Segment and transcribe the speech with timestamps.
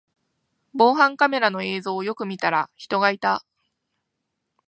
[0.73, 3.45] 防犯カメラの映像をよく見たら人がいた